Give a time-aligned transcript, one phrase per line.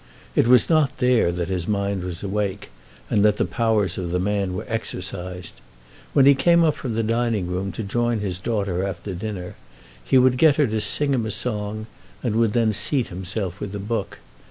[0.35, 2.71] It was not there that his mind was awake,
[3.07, 5.53] and that the powers of the man were exercised.
[6.13, 9.53] When he came up from the dining room to join his daughter after dinner
[10.03, 11.85] he would get her to sing him a song,
[12.23, 14.17] and would then seat himself with a book.